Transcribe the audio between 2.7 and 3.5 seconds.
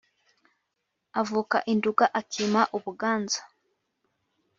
u buganza,